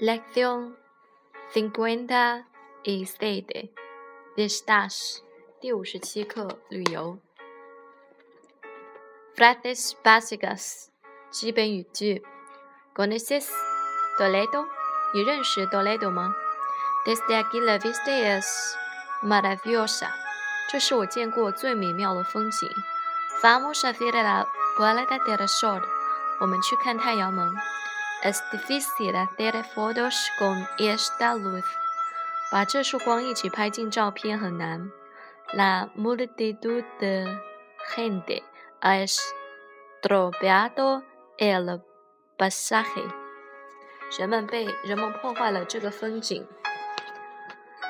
[0.00, 0.78] Lección
[1.52, 2.48] cincuenta
[2.82, 3.70] y siete.
[4.34, 5.20] Vistas.
[5.60, 7.18] 第五十七课旅游。
[9.36, 10.86] Frases básicas.
[11.30, 12.24] 基本语句。
[12.94, 13.48] ¿Conoces
[14.18, 14.68] Toledo?
[15.12, 16.34] 你认识 Toledo 吗
[17.04, 18.46] ？Desde aquí la vista es
[19.22, 20.08] maravillosa.
[20.70, 22.70] 这是我见过最美妙的风景。
[23.42, 24.46] Vamos a ver la
[24.78, 25.82] puerta del sol.
[26.40, 27.52] 我们去看太阳门。
[28.23, 31.65] Es difícil hacer fotos con esta luz.
[32.51, 34.91] 把这束光一起拍进照片很难。
[35.53, 37.25] La multitud de
[37.95, 38.43] gente
[38.81, 39.05] ha
[40.01, 41.03] estropeado
[41.37, 41.81] el
[42.37, 43.03] paisaje.
[44.17, 46.47] 人们被人们破坏了这个风景。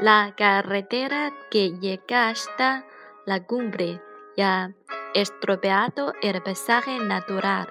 [0.01, 2.83] La carretera que llega hasta
[3.25, 4.01] la cumbre
[4.35, 4.73] ya
[5.13, 7.67] estropeado el paisaje natural.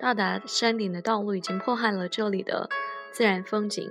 [0.00, 2.68] 到达山顶的道路已经破坏了这里的
[3.12, 3.90] 自然风景。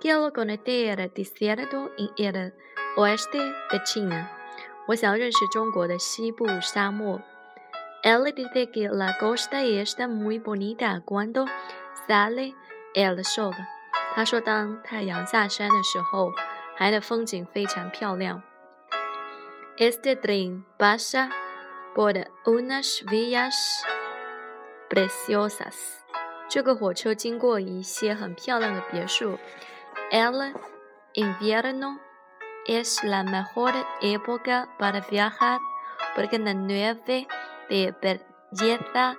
[0.00, 2.52] Quiero conocer el desierto en el
[2.96, 3.38] oeste
[3.70, 4.28] de China。
[4.86, 7.20] 我想要认识中国的西部沙漠。
[8.02, 11.46] El dice que la costa está muy bonita cuando
[12.06, 12.54] sale
[12.94, 13.52] el sol。
[14.14, 16.32] 他说，当太阳下山的时候，
[16.76, 18.42] 海的风景非常漂亮。
[19.76, 21.30] Este tren pasa
[21.94, 22.14] por
[22.44, 23.54] unas villas
[24.88, 25.74] preciosas。
[26.48, 29.38] 这个火车经过一些很漂亮的别墅。
[30.10, 30.54] El
[31.14, 31.98] invierno
[32.66, 35.58] es la mejor época para viajar
[36.16, 37.26] porque la nieve
[37.68, 39.16] de belleza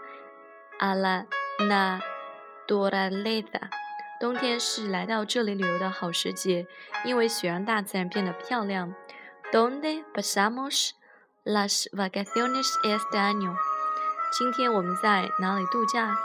[0.80, 1.28] a la
[2.68, 3.70] naturaleza。
[4.20, 6.66] 冬天是来到这里旅游的好时节，
[7.06, 8.96] 因为雪让大自然变得漂亮。
[9.52, 10.96] ¿Dónde pasamos
[11.44, 13.56] las vacaciones este año？
[14.31, 16.17] 今天我们在哪里度假？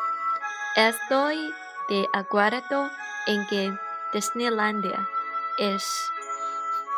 [0.75, 1.53] Estoy
[1.87, 2.89] de acuerdo
[3.27, 3.77] en que
[4.13, 5.07] Disneylandia
[5.57, 6.09] es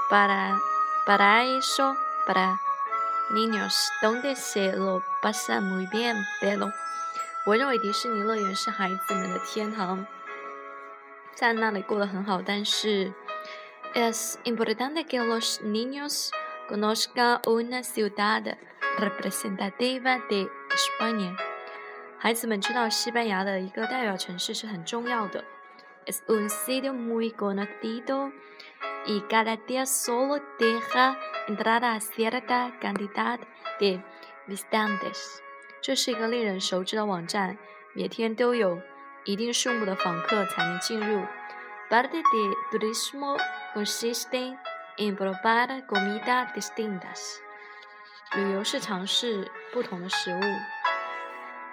[0.10, 0.58] para
[1.06, 1.96] paraíso
[2.26, 2.60] para
[3.32, 6.72] niños donde se lo pasa muy bien, pero
[7.46, 10.06] 我认为迪士尼乐园是孩子们的天堂，
[11.34, 12.42] 在那里过得很好。
[12.42, 13.14] 但是，
[13.94, 16.32] es importante que los niños
[16.70, 18.58] conozcan una ciudad
[19.00, 21.35] representativa de España。
[22.19, 25.45] 孩子们知道西班牙的一个代表城市是很重要的。
[26.07, 28.31] Es un sitio muy conocido
[29.07, 31.17] y cada día solo deja
[31.49, 33.39] entrar a cierta cantidad
[33.81, 34.01] de
[34.47, 35.39] visitantes。
[35.83, 37.59] 这是一个令人熟知的网站，
[37.95, 38.81] 每天都有
[39.25, 41.25] 一定数目的访客才能进入。
[41.89, 43.39] Parte de turismo
[43.75, 44.57] consiste
[44.97, 47.46] en probar comida distintas。
[48.35, 50.41] 旅游是尝试不同的食物。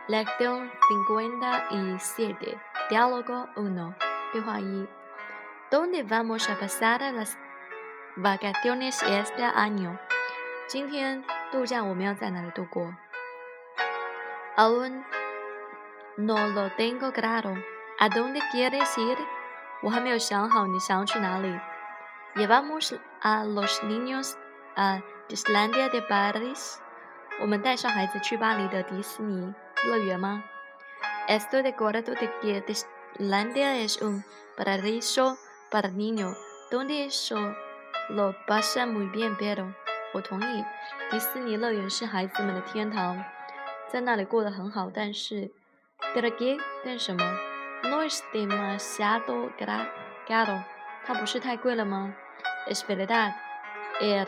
[0.08, 2.58] Lección cincuenta y siete.
[2.90, 3.94] Diálogo uno.
[4.32, 4.88] 对话一
[5.72, 7.38] ：¿Dónde vamos a pasar las
[8.16, 9.98] vacaciones este año？
[10.68, 12.94] 今天度假我们要在哪里度过
[14.56, 15.04] ？Aún
[16.18, 17.56] no lo tengo claro.
[18.00, 19.18] ¿A dónde quieres ir？
[19.82, 21.60] 我还没有想好你想要去哪里。
[22.36, 24.36] Llevamos a los niños
[24.76, 25.02] a
[25.34, 26.78] Disneylandia de París。
[27.42, 29.52] 我们带上孩子去巴黎的迪士尼
[29.84, 30.44] 乐园吗
[31.28, 34.24] ？Esto de acuerdo de que Disneylandia es un
[34.56, 35.38] paraíso
[35.72, 36.38] para niños
[36.70, 37.56] donde eso
[38.10, 39.74] lo pasa muy bien, pero
[40.14, 40.64] 我同意，
[41.10, 43.26] 迪士尼乐园是孩子们的天堂，
[43.90, 44.92] 在那里过得很好。
[44.94, 45.50] 但是
[46.16, 46.60] ，pero qué？
[46.86, 47.24] 但什么
[47.82, 49.50] ？No es demasiado
[50.28, 50.62] caro，
[51.04, 52.14] 它不是太贵了吗
[52.68, 53.34] ？Es verdad,
[54.00, 54.28] el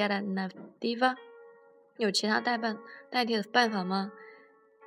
[0.00, 1.16] alternativa？
[1.96, 2.78] 有其他代办
[3.10, 4.12] 代替的办法吗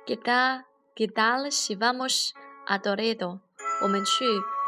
[0.06, 0.64] ？¿Qué tal?
[0.94, 2.34] ¿Qué tal si vamos
[2.66, 3.40] a Toledo？
[3.82, 4.24] 我们去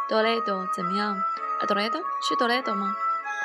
[0.08, 1.16] Toledo 怎么样
[1.60, 2.02] ？A Toledo？
[2.22, 2.94] 去 Toledo 吗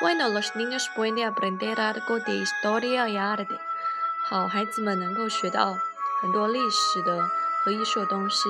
[0.00, 3.58] ？Bueno, los niños pueden aprender algo de historia y arte。
[4.28, 5.76] 好，孩子们能够学到
[6.20, 7.28] 很多历史的
[7.64, 8.48] 和艺术的东西。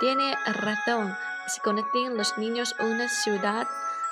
[0.00, 1.14] Tiene razón.
[1.46, 3.66] Si conocen los niños una ciudad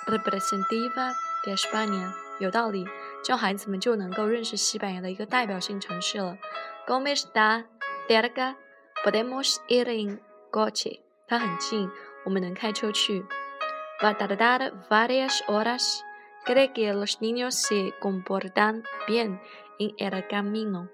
[0.06, 1.14] representativa
[1.44, 2.86] de España，有道理，
[3.22, 6.36] 这样孩子们就能够认识西班牙的一个代表性城市了。
[6.86, 7.64] Como está
[8.08, 8.56] cerca,
[9.04, 10.18] podemos ir en
[10.50, 11.00] coche。
[11.28, 11.88] 它很近，
[12.24, 13.24] 我们能开车去。
[14.02, 16.00] va a tardar varias horas.
[16.44, 19.38] Cree que los niños se comportan bien
[19.78, 20.88] en el camino.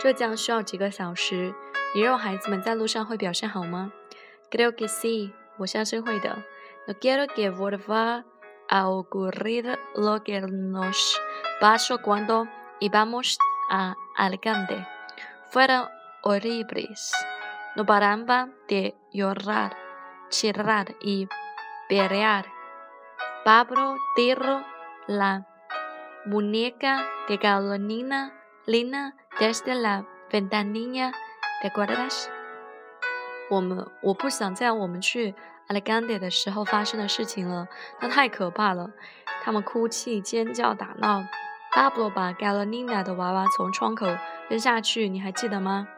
[0.00, 1.54] 这将需要几个小时。
[1.94, 3.92] 你认为孩子们在路上会表现好吗
[4.50, 6.42] ？Creo que sí，我相信会的。
[6.86, 8.24] No quiero que vuelva
[8.68, 11.18] a ocurrir lo que nos
[11.61, 12.47] pasó cuando
[12.79, 13.37] íbamos
[13.69, 14.85] a Alicante.
[15.49, 15.87] Fueron
[16.23, 17.11] horribles.
[17.75, 19.75] No paraban de llorar,
[20.29, 21.27] chillar y
[21.87, 22.45] pelear.
[23.45, 24.65] Pablo tiró
[25.07, 25.45] la
[26.25, 28.33] muñeca de Carolina
[28.65, 31.13] Lina desde la ventanilla
[31.63, 32.29] de cuadras。
[33.49, 35.33] 我们我不想再我们去
[35.69, 37.67] Alicante 的时候发生的事情了，
[38.01, 38.91] 那太可怕了。
[39.43, 41.23] 他们哭泣、尖叫、打闹。
[41.74, 44.06] Pablo 把 Carolina 的娃娃从窗口
[44.48, 45.88] 扔下去，你还记得吗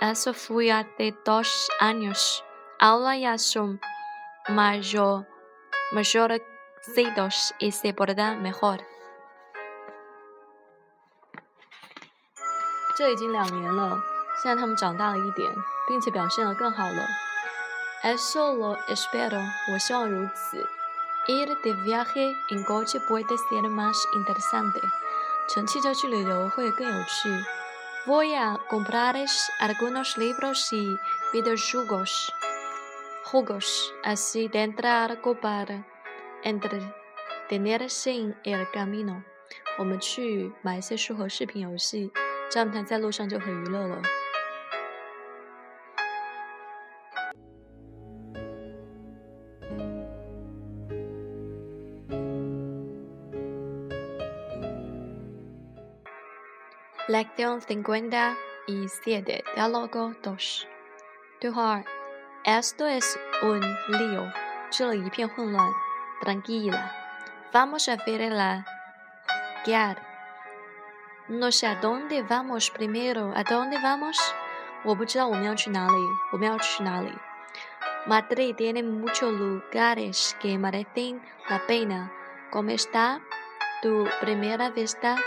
[0.00, 1.48] ？Eso fue hace dos
[1.80, 2.42] años.
[2.80, 3.78] Ahora ya son
[4.48, 5.26] mayor
[5.92, 8.80] mayorcitos y se portan mejor.
[12.96, 13.96] 这已经两年了，
[14.42, 15.48] 现在他们长大了一点，
[15.86, 17.06] 并且表现得更好了。
[18.02, 19.40] Eso lo espero，
[19.72, 20.66] 我希望如此。
[21.27, 24.81] Ir de viaje en coche puede ser más interesante，
[25.47, 27.29] 乘汽车去旅游会更有趣。
[28.05, 30.97] Voy a comprarles algunos libros y
[31.31, 32.33] videojuegos,
[33.23, 35.85] juegos así tendrá algo para
[36.43, 39.23] entretenerse en el camino。
[39.77, 42.11] 我们去买一些书和视频游戏。
[42.51, 44.01] 这样他在路上就很娱乐了。
[57.07, 58.35] Lección cincuenta
[58.67, 60.67] y siete, diálogo dos。
[61.39, 61.85] 对话二：
[62.45, 64.31] Esto es un lío，
[64.69, 65.69] 这里一片混乱。
[66.21, 66.91] Tranquila,
[67.51, 68.65] vamos a ver la
[69.65, 73.33] guía。No sé a dónde vamos primero.
[73.35, 74.17] ¿A dónde vamos?
[74.85, 75.93] 我不知道我们要去哪里。
[76.31, 77.11] 我们要去哪里？
[78.05, 82.11] Madrid tiene muchos lugares que merecen la pena.
[82.51, 83.21] ¿Cómo está
[83.81, 85.17] tu primera vista?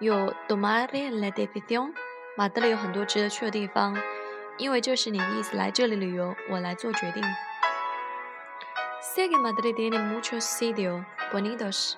[0.00, 1.92] Yo tomaré la decisión.
[2.36, 3.96] 马德里有很多值得去的地方，
[4.58, 7.22] 因为这是你的意思来这里旅游，我来做决定。
[9.14, 11.94] Sé que Madrid tiene muchos sitios bonitos,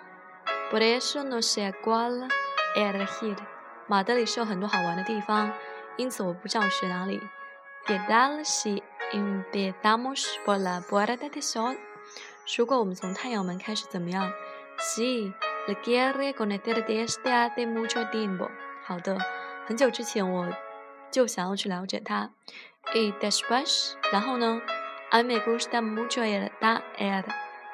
[0.70, 2.28] por eso no sé cuál
[2.76, 3.36] elegir。
[3.86, 5.50] 马德里是有很多好玩的地方，
[5.96, 7.20] 因此我不知道选哪里。
[7.86, 8.82] ¿Qué tal si
[9.12, 11.78] empezamos por la Puerta del Sol？
[12.58, 14.30] 如果我们从太阳门开始怎么样
[14.78, 15.32] ？Sí,
[15.67, 18.49] le quiero conocer desde hace mucho tiempo。
[18.83, 19.17] 好的，
[19.65, 20.47] 很久之前我
[21.11, 22.31] 就想要去了解它。
[22.93, 24.61] Y después，然后呢？
[25.11, 26.49] A mí me gusta mucho el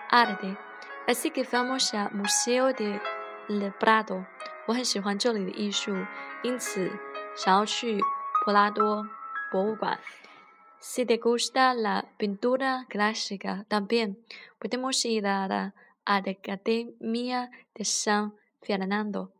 [0.09, 0.57] arte,
[1.05, 4.25] así que vamos al Museo del Prado。
[4.65, 6.05] 我很喜欢这里的艺术，
[6.41, 6.91] 因此
[7.35, 7.99] 想要去
[8.43, 9.07] 普拉多
[9.51, 9.99] 博物馆。
[10.81, 14.15] Si te gusta la pintura clásica, también
[14.59, 15.73] podemos ir a la
[16.04, 19.30] Academia de San Fernando。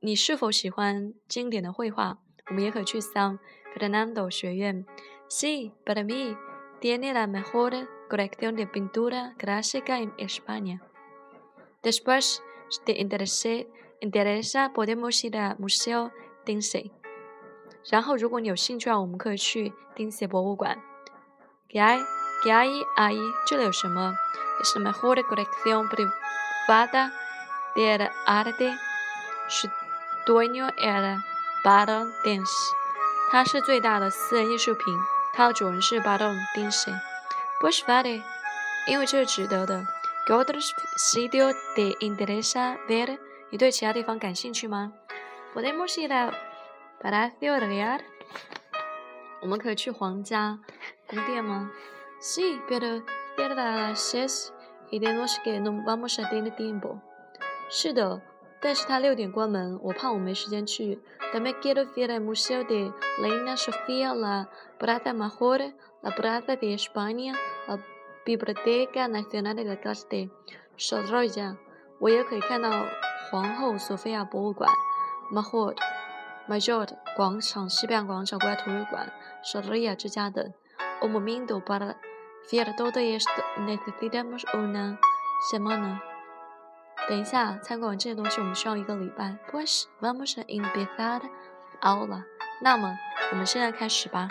[0.00, 2.18] 你是否喜欢经典的绘画？
[2.48, 3.38] 我们也可以去 San
[3.74, 4.84] Fernando 学院。
[5.28, 6.36] Sí, para mí
[6.80, 10.80] tiene la mejor colección de pintura clásica en España.
[11.82, 13.66] Después, si te interesa
[14.00, 16.10] interesa podemos ir al Museo
[16.44, 16.90] Dinsey。
[17.90, 20.78] 然后，如果你有兴趣啊，我们可以去丁塞博物馆。
[21.68, 22.17] ¿Qué hay?
[22.42, 23.18] Que hay ahí?
[23.46, 24.14] 这里有什么
[24.60, 27.10] ？Es la mejor colección privada
[27.74, 28.76] del arte.
[29.48, 29.68] Su
[30.26, 31.18] dueño era
[31.64, 32.72] Baron Dinsey。
[33.30, 34.84] 它是最大的私人艺术品，
[35.32, 36.94] 它的主人是 Baron Dinsey。
[37.60, 38.22] Pues vale，
[38.86, 39.84] 因为这是值得的。
[40.26, 40.60] ¿Qué otro
[40.96, 43.18] sitio te interesa ver?
[43.50, 44.92] 你对其他地方感兴趣吗
[45.54, 46.32] ？Podemos ir a
[47.02, 48.00] Palacio Real。
[49.40, 50.58] 我们可以去皇家
[51.06, 51.70] 宫殿吗
[52.20, 53.02] ？Sí, pero
[53.36, 54.52] cierra las seis
[54.90, 57.00] y vemos que no vamos a tener tiempo。
[57.70, 58.20] 是的，
[58.60, 61.00] 但是他六点关门，我怕我没时间去。
[61.32, 64.48] También quiero ver el Museo de Reina Sofía, la
[64.78, 67.34] Plaza Mayor, la Plaza de España,
[67.66, 67.78] la
[68.24, 70.30] Biblioteca Nacional de la Casa de
[70.76, 71.56] Sorolla。
[71.98, 72.70] 我也可以看到。
[73.30, 74.70] 皇后索菲亚博物馆
[75.30, 75.76] ，Mahod
[76.48, 80.50] Major 广场、西班牙广场、国家图书馆、索罗利亚之家等。
[81.02, 81.96] O momento para
[82.50, 84.98] ver todo esto necesitamos una
[85.52, 86.00] semana。
[87.08, 89.36] 等一下，参观完这些东西，我们需要一个礼拜。
[89.50, 91.22] Pues vamos a empezar
[91.80, 92.24] ahora。
[92.60, 92.96] 那么，
[93.30, 94.28] 我们现在开始吧。